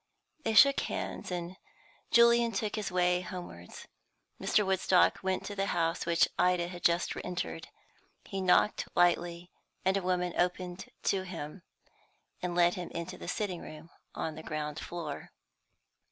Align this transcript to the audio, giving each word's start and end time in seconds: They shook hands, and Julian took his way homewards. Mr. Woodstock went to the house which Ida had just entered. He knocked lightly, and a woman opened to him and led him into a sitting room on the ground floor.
They 0.43 0.55
shook 0.55 0.79
hands, 0.79 1.29
and 1.29 1.57
Julian 2.09 2.53
took 2.53 2.73
his 2.75 2.91
way 2.91 3.21
homewards. 3.21 3.87
Mr. 4.41 4.65
Woodstock 4.65 5.19
went 5.21 5.45
to 5.45 5.55
the 5.55 5.67
house 5.77 6.07
which 6.07 6.27
Ida 6.39 6.69
had 6.69 6.83
just 6.83 7.13
entered. 7.23 7.67
He 8.25 8.41
knocked 8.41 8.87
lightly, 8.95 9.51
and 9.85 9.95
a 9.95 10.01
woman 10.01 10.33
opened 10.35 10.89
to 11.03 11.21
him 11.21 11.61
and 12.41 12.55
led 12.55 12.73
him 12.73 12.89
into 12.95 13.23
a 13.23 13.27
sitting 13.27 13.61
room 13.61 13.91
on 14.15 14.33
the 14.33 14.41
ground 14.41 14.79
floor. 14.79 15.29